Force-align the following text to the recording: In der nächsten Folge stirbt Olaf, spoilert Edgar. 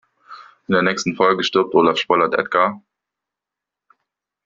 In 0.67 0.71
der 0.73 0.81
nächsten 0.81 1.15
Folge 1.15 1.43
stirbt 1.43 1.75
Olaf, 1.75 1.99
spoilert 1.99 2.33
Edgar. 2.33 2.81